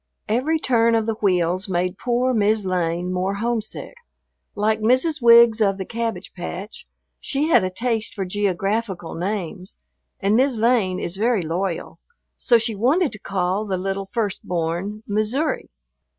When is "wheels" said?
1.21-1.69